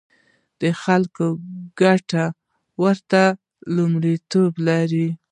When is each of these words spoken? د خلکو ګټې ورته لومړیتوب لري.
د 0.61 0.63
خلکو 0.81 1.25
ګټې 1.79 2.25
ورته 2.83 3.23
لومړیتوب 3.75 4.51
لري. 4.67 5.07